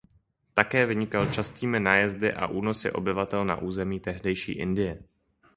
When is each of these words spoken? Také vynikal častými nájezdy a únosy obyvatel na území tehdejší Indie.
Také 0.59 0.81
vynikal 0.91 1.25
častými 1.35 1.77
nájezdy 1.79 2.33
a 2.33 2.43
únosy 2.49 2.89
obyvatel 2.91 3.45
na 3.45 3.55
území 3.61 3.99
tehdejší 3.99 4.51
Indie. 4.53 5.03